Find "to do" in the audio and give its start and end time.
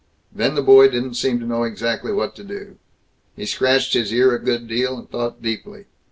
2.37-2.77